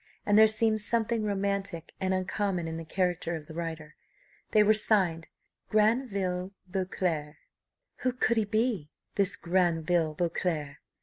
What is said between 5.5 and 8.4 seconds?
Granville Beauclerc! Who could